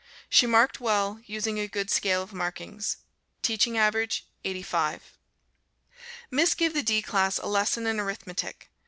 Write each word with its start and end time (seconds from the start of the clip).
She 0.31 0.47
marked 0.47 0.79
well, 0.79 1.19
using 1.27 1.59
a 1.59 1.67
good 1.67 1.91
scale 1.91 2.23
of 2.23 2.33
markings. 2.33 2.97
Teaching 3.43 3.77
average 3.77 4.25
85. 4.43 5.13
Miss 6.31 6.55
gave 6.55 6.73
the 6.73 6.81
D 6.81 7.03
class 7.03 7.37
a 7.37 7.45
lesson 7.45 7.85
in 7.85 7.99
Arithmetic. 7.99 8.71